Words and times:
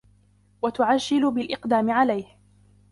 وَتُعَجِّلُ 0.61 1.31
بِالْإِقْدَامِ 1.31 1.89
عَلَيْهِ 1.91 2.25